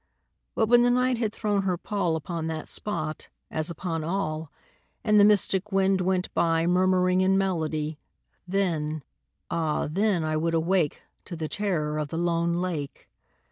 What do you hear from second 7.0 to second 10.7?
in melody Then ah, then, I would